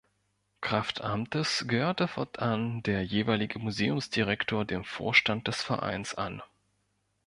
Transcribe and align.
Kraft 0.61 1.01
Amtes 1.01 1.65
gehörte 1.67 2.07
fortan 2.07 2.81
der 2.81 3.03
jeweilige 3.05 3.59
Museumsdirektor 3.59 4.65
dem 4.65 4.83
Vorstand 4.83 5.47
des 5.47 5.61
Vereins 5.61 6.15
an. 6.15 6.41